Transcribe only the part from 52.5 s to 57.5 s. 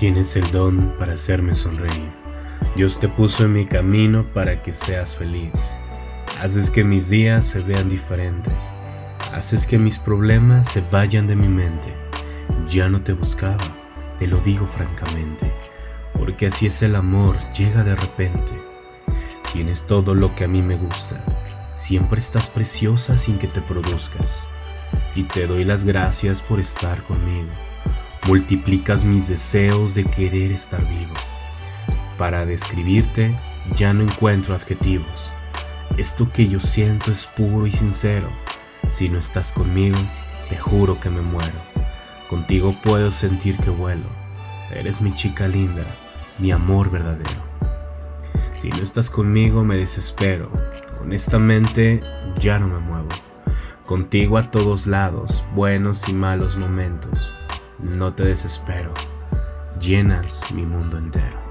no me muevo. Contigo a todos lados, buenos y malos momentos